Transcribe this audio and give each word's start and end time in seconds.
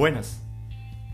Buenas, 0.00 0.42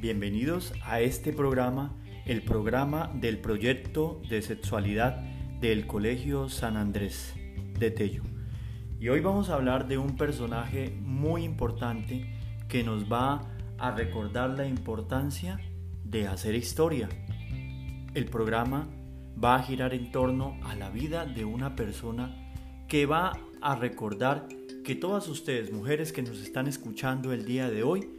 bienvenidos 0.01 0.73
a 0.85 1.01
este 1.01 1.33
programa, 1.33 1.93
el 2.25 2.43
programa 2.43 3.11
del 3.13 3.41
proyecto 3.41 4.23
de 4.31 4.43
sexualidad 4.43 5.17
del 5.61 5.89
Colegio 5.89 6.49
San 6.49 6.77
Andrés 6.77 7.35
de 7.81 7.91
Tello. 7.91 8.23
Y 9.01 9.09
hoy 9.09 9.19
vamos 9.19 9.51
a 9.51 9.55
hablar 9.55 9.89
de 9.89 9.99
un 9.99 10.15
personaje 10.15 10.97
muy 11.03 11.43
importante 11.43 12.33
que 12.69 12.85
nos 12.85 13.11
va 13.13 13.51
a 13.77 13.91
recordar 13.91 14.51
la 14.51 14.69
importancia 14.69 15.59
de 16.05 16.29
hacer 16.29 16.55
historia. 16.55 17.09
El 18.15 18.27
programa 18.27 18.89
va 19.43 19.57
a 19.57 19.63
girar 19.65 19.95
en 19.95 20.13
torno 20.13 20.61
a 20.63 20.77
la 20.77 20.91
vida 20.91 21.27
de 21.27 21.45
una 21.45 21.75
persona 21.75 22.53
que 22.87 23.05
va 23.05 23.33
a 23.61 23.75
recordar 23.75 24.47
que 24.85 24.95
todas 24.95 25.27
ustedes, 25.27 25.73
mujeres 25.73 26.13
que 26.13 26.23
nos 26.23 26.39
están 26.41 26.69
escuchando 26.69 27.33
el 27.33 27.45
día 27.45 27.69
de 27.69 27.83
hoy, 27.83 28.16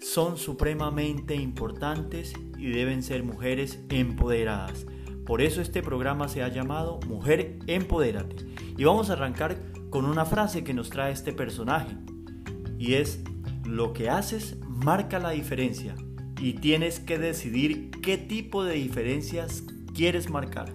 son 0.00 0.36
supremamente 0.36 1.34
importantes 1.34 2.32
y 2.56 2.70
deben 2.70 3.02
ser 3.02 3.22
mujeres 3.22 3.80
empoderadas. 3.88 4.86
Por 5.26 5.42
eso 5.42 5.60
este 5.60 5.82
programa 5.82 6.28
se 6.28 6.42
ha 6.42 6.48
llamado 6.48 7.00
Mujer 7.06 7.58
Empodérate. 7.66 8.46
Y 8.76 8.84
vamos 8.84 9.10
a 9.10 9.14
arrancar 9.14 9.58
con 9.90 10.04
una 10.04 10.24
frase 10.24 10.64
que 10.64 10.74
nos 10.74 10.90
trae 10.90 11.12
este 11.12 11.32
personaje. 11.32 11.96
Y 12.78 12.94
es, 12.94 13.20
lo 13.64 13.92
que 13.92 14.08
haces 14.08 14.56
marca 14.66 15.18
la 15.18 15.30
diferencia 15.30 15.94
y 16.40 16.54
tienes 16.54 17.00
que 17.00 17.18
decidir 17.18 17.90
qué 17.90 18.16
tipo 18.16 18.64
de 18.64 18.74
diferencias 18.74 19.64
quieres 19.94 20.30
marcar. 20.30 20.72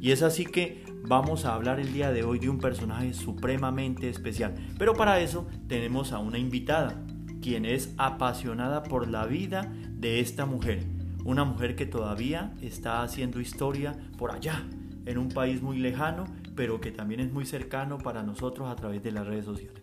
Y 0.00 0.12
es 0.12 0.22
así 0.22 0.46
que 0.46 0.82
vamos 1.02 1.44
a 1.44 1.54
hablar 1.54 1.78
el 1.78 1.92
día 1.92 2.10
de 2.10 2.24
hoy 2.24 2.38
de 2.38 2.48
un 2.48 2.58
personaje 2.58 3.12
supremamente 3.12 4.08
especial. 4.08 4.54
Pero 4.78 4.94
para 4.94 5.20
eso 5.20 5.46
tenemos 5.68 6.12
a 6.12 6.18
una 6.18 6.38
invitada 6.38 7.04
quien 7.42 7.66
es 7.66 7.92
apasionada 7.98 8.84
por 8.84 9.08
la 9.08 9.26
vida 9.26 9.70
de 9.90 10.20
esta 10.20 10.46
mujer, 10.46 10.84
una 11.24 11.44
mujer 11.44 11.76
que 11.76 11.84
todavía 11.84 12.54
está 12.62 13.02
haciendo 13.02 13.40
historia 13.40 13.94
por 14.16 14.30
allá, 14.30 14.64
en 15.04 15.18
un 15.18 15.28
país 15.28 15.60
muy 15.60 15.78
lejano, 15.78 16.24
pero 16.54 16.80
que 16.80 16.92
también 16.92 17.20
es 17.20 17.32
muy 17.32 17.44
cercano 17.44 17.98
para 17.98 18.22
nosotros 18.22 18.70
a 18.70 18.76
través 18.76 19.02
de 19.02 19.10
las 19.10 19.26
redes 19.26 19.44
sociales. 19.44 19.82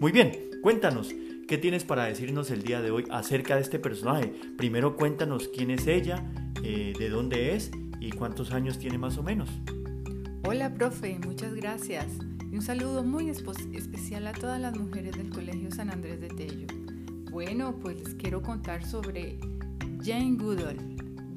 Muy 0.00 0.12
bien, 0.12 0.32
cuéntanos, 0.62 1.12
¿qué 1.48 1.58
tienes 1.58 1.84
para 1.84 2.04
decirnos 2.04 2.50
el 2.50 2.62
día 2.62 2.80
de 2.80 2.90
hoy 2.90 3.04
acerca 3.10 3.56
de 3.56 3.62
este 3.62 3.78
personaje? 3.78 4.32
Primero 4.56 4.96
cuéntanos 4.96 5.48
quién 5.48 5.70
es 5.70 5.86
ella, 5.86 6.24
eh, 6.62 6.92
de 6.98 7.08
dónde 7.08 7.54
es 7.54 7.72
y 8.00 8.10
cuántos 8.10 8.52
años 8.52 8.78
tiene 8.78 8.98
más 8.98 9.18
o 9.18 9.22
menos. 9.22 9.50
Hola, 10.44 10.72
profe, 10.72 11.18
muchas 11.24 11.54
gracias. 11.54 12.06
Y 12.50 12.56
un 12.56 12.62
saludo 12.62 13.02
muy 13.02 13.28
especial 13.28 14.26
a 14.26 14.32
todas 14.32 14.60
las 14.60 14.76
mujeres 14.76 15.16
del 15.16 15.30
Colegio 15.30 15.70
San 15.70 15.90
Andrés 15.90 16.20
de 16.20 16.28
Tello. 16.28 16.81
Bueno, 17.32 17.78
pues 17.80 17.98
les 17.98 18.14
quiero 18.14 18.42
contar 18.42 18.84
sobre 18.84 19.38
Jane 20.04 20.36
Goodall. 20.36 20.76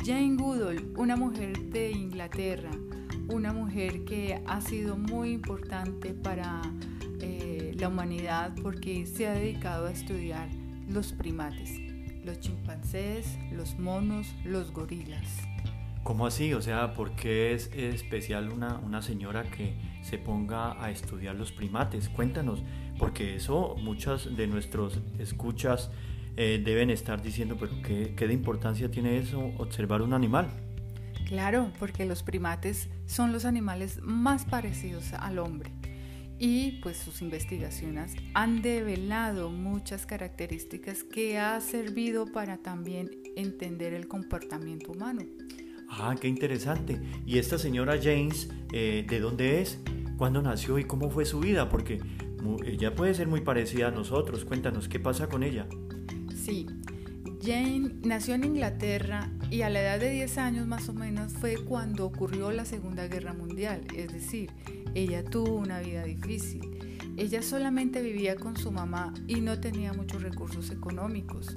Jane 0.05 0.35
Goodall, 0.35 0.91
una 0.97 1.15
mujer 1.15 1.57
de 1.69 1.91
Inglaterra, 1.91 2.71
una 3.29 3.53
mujer 3.53 4.03
que 4.03 4.43
ha 4.45 4.59
sido 4.59 4.97
muy 4.97 5.31
importante 5.31 6.13
para 6.13 6.61
eh, 7.21 7.73
la 7.79 7.87
humanidad 7.87 8.53
porque 8.61 9.05
se 9.05 9.25
ha 9.25 9.35
dedicado 9.35 9.85
a 9.85 9.91
estudiar 9.91 10.49
los 10.89 11.13
primates, 11.13 11.79
los 12.25 12.41
chimpancés, 12.41 13.39
los 13.53 13.79
monos, 13.79 14.35
los 14.43 14.73
gorilas. 14.73 15.47
¿Cómo 16.03 16.27
así? 16.27 16.53
O 16.53 16.61
sea, 16.61 16.93
¿por 16.93 17.15
qué 17.15 17.53
es 17.53 17.71
especial 17.73 18.51
una, 18.51 18.79
una 18.79 19.01
señora 19.01 19.43
que 19.43 19.77
se 20.05 20.17
ponga 20.17 20.81
a 20.83 20.91
estudiar 20.91 21.35
los 21.35 21.51
primates? 21.51 22.09
Cuéntanos, 22.09 22.63
porque 22.99 23.35
eso 23.35 23.75
muchas 23.77 24.35
de 24.35 24.47
nuestros 24.47 24.99
escuchas 25.17 25.89
eh, 26.37 26.61
deben 26.63 26.89
estar 26.89 27.21
diciendo, 27.21 27.57
pero 27.59 27.81
¿qué, 27.81 28.13
¿qué 28.15 28.27
de 28.27 28.33
importancia 28.33 28.91
tiene 28.91 29.17
eso 29.17 29.51
observar 29.57 30.01
un 30.01 30.13
animal? 30.13 30.47
Claro, 31.25 31.71
porque 31.79 32.05
los 32.05 32.21
primates 32.21 32.87
son 33.07 33.33
los 33.33 33.45
animales 33.45 33.99
más 34.03 34.45
parecidos 34.45 35.13
al 35.13 35.39
hombre 35.39 35.71
y 36.37 36.73
pues 36.83 36.97
sus 36.97 37.21
investigaciones 37.21 38.13
han 38.33 38.61
develado 38.61 39.49
muchas 39.49 40.05
características 40.05 41.03
que 41.03 41.39
ha 41.39 41.59
servido 41.61 42.25
para 42.25 42.57
también 42.57 43.09
entender 43.35 43.93
el 43.93 44.07
comportamiento 44.07 44.91
humano. 44.91 45.23
Ah, 45.89 46.15
qué 46.19 46.27
interesante. 46.27 46.99
¿Y 47.25 47.37
esta 47.37 47.57
señora 47.57 47.99
James, 48.01 48.49
eh, 48.71 49.05
de 49.07 49.19
dónde 49.19 49.61
es? 49.61 49.79
¿Cuándo 50.17 50.41
nació 50.41 50.79
y 50.79 50.85
cómo 50.85 51.09
fue 51.09 51.25
su 51.25 51.39
vida? 51.39 51.69
Porque 51.69 51.99
ella 52.65 52.95
puede 52.95 53.13
ser 53.13 53.27
muy 53.27 53.41
parecida 53.41 53.87
a 53.87 53.91
nosotros. 53.91 54.45
Cuéntanos, 54.45 54.87
¿qué 54.87 54.99
pasa 54.99 55.27
con 55.27 55.43
ella? 55.43 55.67
Sí, 56.35 56.67
Jane 57.45 57.91
nació 58.03 58.33
en 58.35 58.43
Inglaterra 58.43 59.29
y 59.51 59.61
a 59.61 59.69
la 59.69 59.81
edad 59.81 59.99
de 59.99 60.09
10 60.09 60.37
años 60.39 60.67
más 60.67 60.89
o 60.89 60.93
menos 60.93 61.33
fue 61.33 61.57
cuando 61.57 62.05
ocurrió 62.05 62.51
la 62.51 62.65
Segunda 62.65 63.07
Guerra 63.07 63.33
Mundial, 63.33 63.81
es 63.95 64.11
decir, 64.11 64.51
ella 64.95 65.23
tuvo 65.23 65.55
una 65.55 65.79
vida 65.79 66.03
difícil. 66.03 66.99
Ella 67.17 67.41
solamente 67.41 68.01
vivía 68.01 68.35
con 68.35 68.57
su 68.57 68.71
mamá 68.71 69.13
y 69.27 69.41
no 69.41 69.59
tenía 69.59 69.93
muchos 69.93 70.23
recursos 70.23 70.71
económicos, 70.71 71.55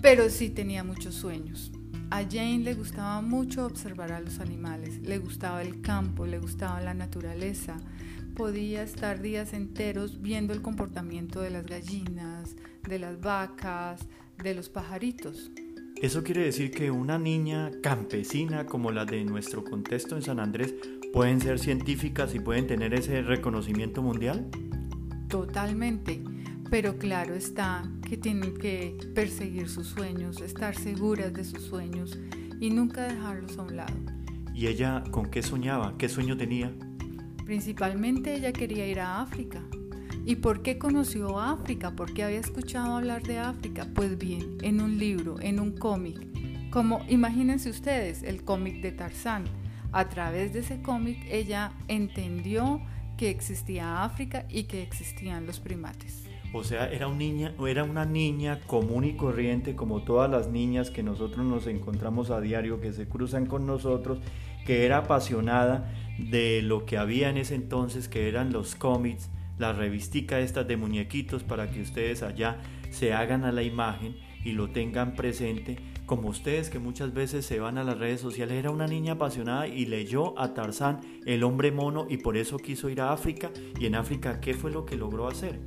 pero 0.00 0.30
sí 0.30 0.48
tenía 0.48 0.82
muchos 0.84 1.14
sueños. 1.14 1.70
A 2.10 2.22
Jane 2.22 2.60
le 2.60 2.74
gustaba 2.74 3.20
mucho 3.20 3.66
observar 3.66 4.12
a 4.12 4.20
los 4.20 4.38
animales, 4.38 5.00
le 5.02 5.18
gustaba 5.18 5.60
el 5.62 5.80
campo, 5.80 6.24
le 6.24 6.38
gustaba 6.38 6.80
la 6.80 6.94
naturaleza, 6.94 7.76
podía 8.36 8.82
estar 8.82 9.20
días 9.20 9.52
enteros 9.52 10.22
viendo 10.22 10.52
el 10.52 10.62
comportamiento 10.62 11.40
de 11.40 11.50
las 11.50 11.66
gallinas, 11.66 12.54
de 12.88 13.00
las 13.00 13.20
vacas, 13.20 14.06
de 14.42 14.54
los 14.54 14.68
pajaritos. 14.68 15.50
¿Eso 16.00 16.22
quiere 16.22 16.44
decir 16.44 16.70
que 16.70 16.90
una 16.90 17.18
niña 17.18 17.72
campesina 17.82 18.66
como 18.66 18.92
la 18.92 19.04
de 19.04 19.24
nuestro 19.24 19.64
contexto 19.64 20.14
en 20.14 20.22
San 20.22 20.38
Andrés 20.38 20.74
pueden 21.12 21.40
ser 21.40 21.58
científicas 21.58 22.34
y 22.34 22.38
pueden 22.38 22.66
tener 22.66 22.94
ese 22.94 23.22
reconocimiento 23.22 24.02
mundial? 24.02 24.46
Totalmente, 25.28 26.22
pero 26.70 26.98
claro 26.98 27.34
está 27.34 27.90
que 28.06 28.16
tienen 28.16 28.54
que 28.54 28.96
perseguir 29.14 29.68
sus 29.68 29.88
sueños, 29.88 30.40
estar 30.40 30.76
seguras 30.76 31.34
de 31.34 31.44
sus 31.44 31.62
sueños 31.62 32.16
y 32.60 32.70
nunca 32.70 33.02
dejarlos 33.02 33.58
a 33.58 33.62
un 33.62 33.76
lado. 33.76 33.96
¿Y 34.54 34.68
ella 34.68 35.02
con 35.10 35.26
qué 35.26 35.42
soñaba? 35.42 35.98
¿Qué 35.98 36.08
sueño 36.08 36.36
tenía? 36.36 36.72
Principalmente 37.44 38.34
ella 38.34 38.52
quería 38.52 38.86
ir 38.86 39.00
a 39.00 39.20
África. 39.20 39.60
¿Y 40.24 40.36
por 40.36 40.62
qué 40.62 40.78
conoció 40.78 41.38
África? 41.40 41.96
¿Por 41.96 42.14
qué 42.14 42.22
había 42.22 42.40
escuchado 42.40 42.96
hablar 42.96 43.22
de 43.24 43.38
África? 43.38 43.86
Pues 43.92 44.16
bien, 44.16 44.56
en 44.62 44.80
un 44.80 44.98
libro, 44.98 45.40
en 45.40 45.58
un 45.58 45.76
cómic. 45.76 46.18
Como 46.70 47.04
imagínense 47.08 47.70
ustedes, 47.70 48.22
el 48.22 48.44
cómic 48.44 48.82
de 48.82 48.92
Tarzán. 48.92 49.44
A 49.92 50.08
través 50.08 50.52
de 50.52 50.60
ese 50.60 50.80
cómic 50.80 51.18
ella 51.28 51.72
entendió 51.88 52.80
que 53.16 53.30
existía 53.30 54.04
África 54.04 54.46
y 54.48 54.64
que 54.64 54.82
existían 54.82 55.46
los 55.46 55.58
primates. 55.58 56.24
O 56.56 56.64
sea, 56.64 56.90
era, 56.90 57.06
un 57.06 57.18
niña, 57.18 57.52
era 57.68 57.84
una 57.84 58.06
niña 58.06 58.60
común 58.66 59.04
y 59.04 59.12
corriente 59.12 59.76
como 59.76 60.02
todas 60.02 60.30
las 60.30 60.48
niñas 60.48 60.90
que 60.90 61.02
nosotros 61.02 61.44
nos 61.44 61.66
encontramos 61.66 62.30
a 62.30 62.40
diario, 62.40 62.80
que 62.80 62.94
se 62.94 63.06
cruzan 63.06 63.44
con 63.44 63.66
nosotros, 63.66 64.20
que 64.64 64.86
era 64.86 64.98
apasionada 64.98 65.92
de 66.18 66.62
lo 66.62 66.86
que 66.86 66.96
había 66.96 67.28
en 67.28 67.36
ese 67.36 67.56
entonces, 67.56 68.08
que 68.08 68.28
eran 68.28 68.54
los 68.54 68.74
cómics, 68.74 69.28
la 69.58 69.74
revistica 69.74 70.40
estas 70.40 70.66
de 70.66 70.78
muñequitos 70.78 71.42
para 71.42 71.70
que 71.70 71.82
ustedes 71.82 72.22
allá 72.22 72.58
se 72.88 73.12
hagan 73.12 73.44
a 73.44 73.52
la 73.52 73.62
imagen 73.62 74.16
y 74.42 74.52
lo 74.52 74.70
tengan 74.70 75.14
presente, 75.14 75.76
como 76.06 76.28
ustedes 76.28 76.70
que 76.70 76.78
muchas 76.78 77.12
veces 77.12 77.44
se 77.44 77.60
van 77.60 77.76
a 77.76 77.84
las 77.84 77.98
redes 77.98 78.22
sociales, 78.22 78.56
era 78.56 78.70
una 78.70 78.86
niña 78.86 79.14
apasionada 79.14 79.68
y 79.68 79.84
leyó 79.84 80.38
a 80.38 80.54
Tarzán, 80.54 81.00
el 81.26 81.44
hombre 81.44 81.70
mono, 81.70 82.06
y 82.08 82.16
por 82.16 82.38
eso 82.38 82.56
quiso 82.56 82.88
ir 82.88 83.02
a 83.02 83.12
África. 83.12 83.50
¿Y 83.78 83.86
en 83.86 83.96
África 83.96 84.40
qué 84.40 84.54
fue 84.54 84.70
lo 84.70 84.86
que 84.86 84.96
logró 84.96 85.28
hacer? 85.28 85.60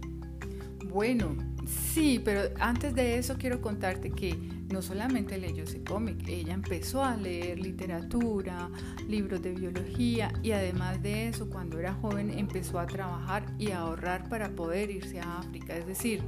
Bueno, 0.87 1.35
sí, 1.65 2.21
pero 2.23 2.41
antes 2.59 2.95
de 2.95 3.17
eso 3.17 3.35
quiero 3.37 3.61
contarte 3.61 4.11
que 4.11 4.35
no 4.69 4.81
solamente 4.81 5.37
leyó 5.37 5.63
ese 5.63 5.83
cómic, 5.83 6.27
ella 6.27 6.53
empezó 6.53 7.03
a 7.03 7.17
leer 7.17 7.59
literatura, 7.59 8.69
libros 9.07 9.41
de 9.41 9.53
biología 9.53 10.31
y 10.43 10.51
además 10.51 11.01
de 11.01 11.27
eso, 11.27 11.49
cuando 11.49 11.79
era 11.79 11.93
joven 11.93 12.31
empezó 12.37 12.79
a 12.79 12.85
trabajar 12.85 13.45
y 13.57 13.71
a 13.71 13.79
ahorrar 13.79 14.29
para 14.29 14.49
poder 14.49 14.91
irse 14.91 15.19
a 15.19 15.39
África. 15.39 15.75
Es 15.75 15.87
decir, 15.87 16.21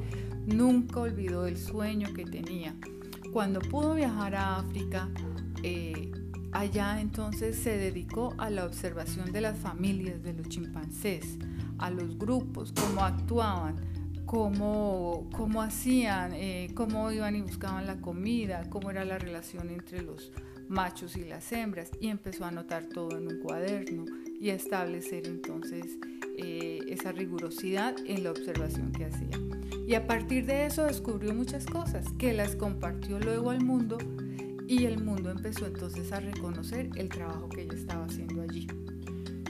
nunca 0.45 0.99
olvidó 0.99 1.45
el 1.45 1.57
sueño 1.57 2.13
que 2.13 2.25
tenía. 2.25 2.75
Cuando 3.31 3.59
pudo 3.61 3.95
viajar 3.95 4.35
a 4.35 4.57
África, 4.57 5.09
eh, 5.63 6.11
allá 6.51 6.99
entonces 6.99 7.55
se 7.57 7.77
dedicó 7.77 8.33
a 8.37 8.49
la 8.49 8.65
observación 8.65 9.31
de 9.31 9.41
las 9.41 9.57
familias 9.57 10.21
de 10.23 10.33
los 10.33 10.49
chimpancés, 10.49 11.37
a 11.77 11.89
los 11.89 12.17
grupos, 12.17 12.73
cómo 12.73 13.03
actuaban 13.03 13.90
cómo, 14.31 15.27
cómo 15.35 15.61
hacían, 15.61 16.31
eh, 16.33 16.69
cómo 16.73 17.11
iban 17.11 17.35
y 17.35 17.41
buscaban 17.41 17.85
la 17.85 17.99
comida, 17.99 18.63
cómo 18.69 18.89
era 18.89 19.03
la 19.03 19.17
relación 19.17 19.69
entre 19.69 20.03
los 20.03 20.31
machos 20.69 21.17
y 21.17 21.25
las 21.25 21.51
hembras 21.51 21.91
y 21.99 22.07
empezó 22.07 22.45
a 22.45 22.47
anotar 22.47 22.85
todo 22.85 23.17
en 23.17 23.27
un 23.27 23.41
cuaderno 23.41 24.05
y 24.39 24.51
a 24.51 24.53
establecer 24.53 25.27
entonces 25.27 25.97
eh, 26.37 26.79
esa 26.87 27.11
rigurosidad 27.11 27.93
en 28.05 28.23
la 28.23 28.31
observación 28.31 28.93
que 28.93 29.03
hacía. 29.03 29.37
Y 29.85 29.95
a 29.95 30.07
partir 30.07 30.45
de 30.45 30.65
eso 30.65 30.85
descubrió 30.85 31.33
muchas 31.33 31.65
cosas 31.65 32.05
que 32.17 32.31
las 32.31 32.55
compartió 32.55 33.19
luego 33.19 33.49
al 33.49 33.65
mundo 33.65 33.97
y 34.65 34.85
el 34.85 35.03
mundo 35.03 35.29
empezó 35.29 35.65
entonces 35.65 36.09
a 36.13 36.21
reconocer 36.21 36.89
el 36.95 37.09
trabajo 37.09 37.49
que 37.49 37.63
ella 37.63 37.75
estaba 37.75 38.05
haciendo 38.05 38.43
allí. 38.43 38.65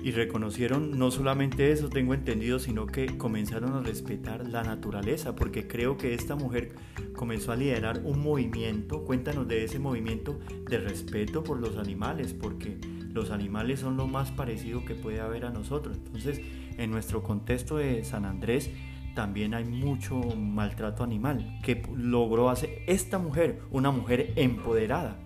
Y 0.03 0.12
reconocieron 0.12 0.98
no 0.98 1.12
solamente 1.12 1.71
eso, 1.71 1.89
tengo 1.89 2.13
entendido, 2.13 2.57
sino 2.57 2.88
que 2.88 3.18
comenzaron 3.18 3.74
a 3.74 3.81
respetar 3.81 4.48
la 4.48 4.63
naturaleza, 4.63 5.36
porque 5.36 5.68
creo 5.68 5.98
que 5.98 6.15
esta 6.15 6.36
mujer 6.36 6.74
comenzó 7.13 7.51
a 7.51 7.56
liderar 7.56 8.01
un 8.03 8.19
movimiento, 8.19 9.03
cuéntanos 9.06 9.48
de 9.48 9.63
ese 9.63 9.77
movimiento 9.77 10.39
de 10.69 10.80
respeto 10.80 11.44
por 11.44 11.59
los 11.59 11.77
animales, 11.77 12.33
porque 12.33 12.80
los 13.13 13.30
animales 13.30 13.81
son 13.81 13.95
lo 13.95 14.07
más 14.07 14.31
parecido 14.31 14.86
que 14.86 14.95
puede 14.95 15.19
haber 15.19 15.45
a 15.45 15.51
nosotros. 15.51 15.98
Entonces, 15.98 16.42
en 16.77 16.89
nuestro 16.89 17.21
contexto 17.21 17.77
de 17.77 18.03
San 18.03 18.25
Andrés, 18.25 18.71
también 19.13 19.53
hay 19.53 19.65
mucho 19.65 20.15
maltrato 20.15 21.03
animal 21.03 21.59
que 21.63 21.83
logró 21.95 22.50
hacer 22.50 22.83
esta 22.88 23.19
mujer, 23.19 23.59
una 23.69 23.92
mujer 23.92 24.33
empoderada. 24.36 25.19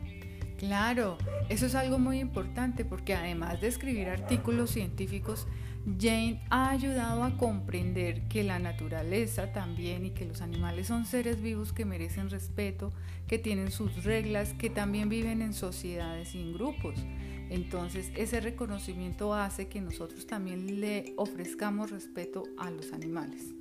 Claro, 0.57 1.17
eso 1.49 1.65
es 1.65 1.75
algo 1.75 1.99
muy 1.99 2.19
importante 2.19 2.85
porque 2.85 3.13
además 3.13 3.59
de 3.59 3.67
escribir 3.67 4.07
artículos 4.07 4.71
científicos, 4.71 5.47
Jane 5.99 6.41
ha 6.49 6.69
ayudado 6.69 7.23
a 7.23 7.37
comprender 7.37 8.27
que 8.29 8.43
la 8.43 8.57
naturaleza 8.57 9.51
también 9.51 10.05
y 10.05 10.11
que 10.11 10.25
los 10.25 10.41
animales 10.41 10.87
son 10.87 11.05
seres 11.05 11.41
vivos 11.41 11.73
que 11.73 11.85
merecen 11.85 12.29
respeto, 12.29 12.91
que 13.27 13.37
tienen 13.37 13.69
sus 13.69 14.03
reglas, 14.03 14.53
que 14.53 14.69
también 14.69 15.09
viven 15.09 15.41
en 15.41 15.53
sociedades 15.53 16.33
y 16.33 16.41
en 16.41 16.53
grupos. 16.53 16.95
Entonces 17.49 18.11
ese 18.15 18.39
reconocimiento 18.39 19.33
hace 19.33 19.67
que 19.67 19.81
nosotros 19.81 20.25
también 20.25 20.79
le 20.79 21.13
ofrezcamos 21.17 21.91
respeto 21.91 22.43
a 22.57 22.71
los 22.71 22.93
animales. 22.93 23.53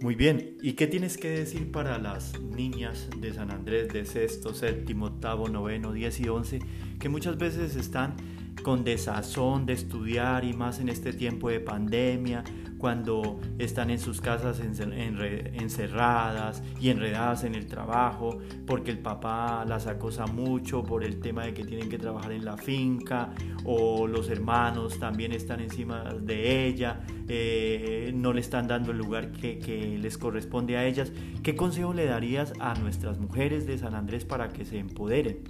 Muy 0.00 0.14
bien, 0.14 0.56
¿y 0.62 0.74
qué 0.74 0.86
tienes 0.86 1.18
que 1.18 1.28
decir 1.28 1.72
para 1.72 1.98
las 1.98 2.40
niñas 2.40 3.08
de 3.20 3.34
San 3.34 3.50
Andrés 3.50 3.88
de 3.88 4.04
sexto, 4.04 4.54
séptimo, 4.54 5.06
octavo, 5.06 5.48
noveno, 5.48 5.92
diez 5.92 6.20
y 6.20 6.28
once, 6.28 6.60
que 7.00 7.08
muchas 7.08 7.36
veces 7.36 7.74
están 7.74 8.14
con 8.62 8.84
desazón 8.84 9.66
de 9.66 9.72
estudiar 9.72 10.44
y 10.44 10.52
más 10.52 10.78
en 10.78 10.88
este 10.88 11.12
tiempo 11.12 11.48
de 11.48 11.58
pandemia, 11.58 12.44
cuando 12.78 13.40
están 13.58 13.90
en 13.90 13.98
sus 13.98 14.20
casas 14.20 14.60
encerradas 14.60 16.62
y 16.80 16.90
enredadas 16.90 17.44
en 17.44 17.54
el 17.54 17.66
trabajo, 17.66 18.38
porque 18.66 18.90
el 18.90 18.98
papá 18.98 19.64
las 19.66 19.86
acosa 19.86 20.26
mucho 20.26 20.84
por 20.84 21.04
el 21.04 21.20
tema 21.20 21.44
de 21.44 21.54
que 21.54 21.64
tienen 21.64 21.88
que 21.88 21.98
trabajar 21.98 22.32
en 22.32 22.44
la 22.44 22.56
finca, 22.56 23.30
o 23.64 24.06
los 24.06 24.30
hermanos 24.30 24.98
también 24.98 25.32
están 25.32 25.60
encima 25.60 26.14
de 26.14 26.66
ella, 26.66 27.00
eh, 27.28 28.12
no 28.14 28.32
le 28.32 28.40
están 28.40 28.68
dando 28.68 28.92
el 28.92 28.98
lugar 28.98 29.32
que, 29.32 29.58
les 29.98 30.16
corresponde 30.16 30.76
a 30.76 30.86
ellas. 30.86 31.12
¿Qué 31.42 31.56
consejo 31.56 31.92
le 31.92 32.06
darías 32.06 32.52
a 32.60 32.74
nuestras 32.74 33.18
mujeres 33.18 33.66
de 33.66 33.78
San 33.78 33.94
Andrés 33.94 34.24
para 34.24 34.48
que 34.48 34.64
se 34.64 34.78
empoderen? 34.78 35.42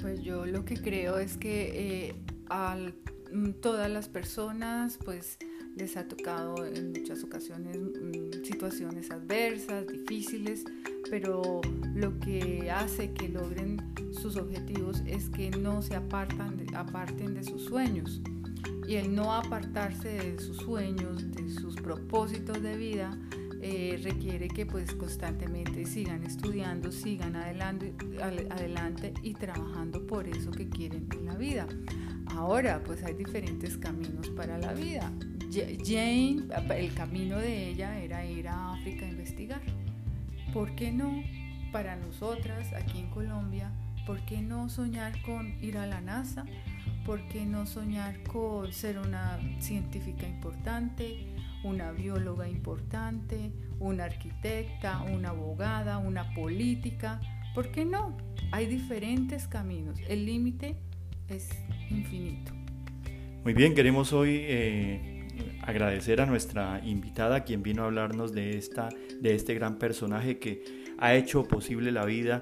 Pues 0.00 0.22
yo 0.22 0.46
lo 0.46 0.64
que 0.64 0.76
creo 0.76 1.18
es 1.18 1.36
que 1.36 2.08
eh, 2.08 2.14
a 2.48 2.76
todas 3.60 3.90
las 3.90 4.08
personas 4.08 4.98
pues 5.04 5.38
les 5.76 5.96
ha 5.96 6.06
tocado 6.06 6.66
en 6.66 6.92
muchas 6.92 7.22
ocasiones 7.24 7.78
mm, 7.78 8.44
situaciones 8.44 9.10
adversas, 9.10 9.86
difíciles, 9.86 10.64
pero 11.10 11.60
lo 11.94 12.18
que 12.20 12.70
hace 12.70 13.12
que 13.12 13.28
logren 13.28 13.78
sus 14.12 14.36
objetivos 14.36 15.02
es 15.06 15.28
que 15.30 15.50
no 15.50 15.82
se 15.82 15.96
apartan 15.96 16.64
aparten 16.74 17.34
de 17.34 17.44
sus 17.44 17.64
sueños. 17.64 18.20
Y 18.86 18.96
el 18.96 19.14
no 19.14 19.32
apartarse 19.32 20.08
de 20.08 20.38
sus 20.40 20.56
sueños, 20.56 21.30
de 21.32 21.48
sus 21.50 21.76
propósitos 21.76 22.60
de 22.60 22.76
vida, 22.76 23.16
eh, 23.62 24.00
requiere 24.02 24.48
que 24.48 24.64
pues 24.64 24.92
constantemente 24.94 25.84
sigan 25.84 26.24
estudiando, 26.24 26.90
sigan 26.90 27.36
adelante, 27.36 27.94
adelante 28.50 29.12
y 29.22 29.34
trabajando 29.34 30.06
por 30.06 30.26
eso 30.26 30.50
que 30.50 30.68
quieren 30.68 31.08
en 31.12 31.26
la 31.26 31.34
vida. 31.34 31.66
Ahora 32.34 32.82
pues 32.82 33.02
hay 33.04 33.14
diferentes 33.14 33.76
caminos 33.76 34.28
para 34.30 34.56
la 34.58 34.72
vida. 34.72 35.12
Jane, 35.52 36.44
el 36.76 36.94
camino 36.94 37.38
de 37.38 37.68
ella 37.70 37.98
era 37.98 38.24
ir 38.24 38.48
a 38.48 38.72
África 38.72 39.04
a 39.04 39.08
investigar. 39.08 39.60
¿Por 40.54 40.74
qué 40.74 40.92
no? 40.92 41.22
Para 41.72 41.96
nosotras 41.96 42.72
aquí 42.72 42.98
en 42.98 43.10
Colombia, 43.10 43.70
¿por 44.06 44.20
qué 44.24 44.40
no 44.40 44.68
soñar 44.68 45.20
con 45.22 45.62
ir 45.62 45.76
a 45.76 45.86
la 45.86 46.00
NASA? 46.00 46.44
¿Por 47.04 47.26
qué 47.28 47.44
no 47.44 47.66
soñar 47.66 48.22
con 48.22 48.72
ser 48.72 48.98
una 48.98 49.38
científica 49.60 50.26
importante? 50.26 51.26
Una 51.62 51.92
bióloga 51.92 52.48
importante, 52.48 53.52
una 53.78 54.04
arquitecta, 54.04 55.02
una 55.02 55.30
abogada, 55.30 55.98
una 55.98 56.34
política. 56.34 57.20
¿Por 57.54 57.70
qué 57.70 57.84
no? 57.84 58.16
Hay 58.52 58.66
diferentes 58.66 59.46
caminos. 59.46 59.98
El 60.08 60.26
límite 60.26 60.76
es 61.28 61.48
infinito. 61.90 62.52
Muy 63.44 63.54
bien, 63.54 63.74
queremos 63.74 64.12
hoy 64.12 64.36
eh, 64.42 65.28
agradecer 65.62 66.20
a 66.20 66.26
nuestra 66.26 66.80
invitada 66.84 67.44
quien 67.44 67.62
vino 67.62 67.82
a 67.82 67.86
hablarnos 67.86 68.32
de, 68.32 68.56
esta, 68.58 68.88
de 69.20 69.34
este 69.34 69.54
gran 69.54 69.78
personaje 69.78 70.38
que 70.38 70.62
ha 70.98 71.14
hecho 71.14 71.44
posible 71.44 71.90
la 71.90 72.04
vida 72.04 72.40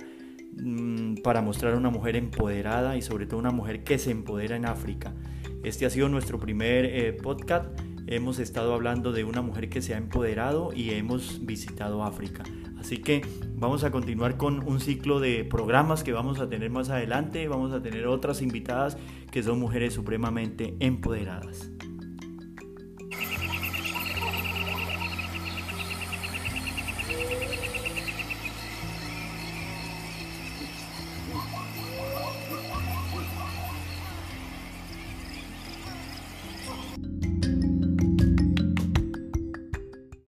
mm, 0.56 1.16
para 1.22 1.40
mostrar 1.40 1.74
a 1.74 1.76
una 1.76 1.90
mujer 1.90 2.16
empoderada 2.16 2.96
y 2.96 3.02
sobre 3.02 3.26
todo 3.26 3.38
una 3.38 3.52
mujer 3.52 3.84
que 3.84 3.98
se 3.98 4.10
empodera 4.10 4.56
en 4.56 4.66
África. 4.66 5.14
Este 5.62 5.86
ha 5.86 5.90
sido 5.90 6.08
nuestro 6.08 6.38
primer 6.38 6.84
eh, 6.86 7.12
podcast 7.12 7.66
hemos 8.08 8.38
estado 8.38 8.74
hablando 8.74 9.12
de 9.12 9.24
una 9.24 9.42
mujer 9.42 9.68
que 9.68 9.82
se 9.82 9.94
ha 9.94 9.98
empoderado 9.98 10.72
y 10.72 10.90
hemos 10.90 11.44
visitado 11.44 12.02
África. 12.02 12.42
Así 12.78 12.98
que 12.98 13.22
vamos 13.54 13.84
a 13.84 13.90
continuar 13.90 14.36
con 14.36 14.66
un 14.66 14.80
ciclo 14.80 15.20
de 15.20 15.44
programas 15.44 16.04
que 16.04 16.12
vamos 16.12 16.40
a 16.40 16.48
tener 16.48 16.70
más 16.70 16.90
adelante. 16.90 17.48
Vamos 17.48 17.72
a 17.72 17.82
tener 17.82 18.06
otras 18.06 18.40
invitadas 18.40 18.96
que 19.30 19.42
son 19.42 19.58
mujeres 19.60 19.92
supremamente 19.94 20.74
empoderadas. 20.80 21.70